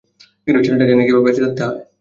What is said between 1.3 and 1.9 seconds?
থাকতে হয়।